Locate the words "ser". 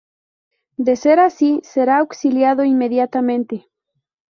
0.95-1.19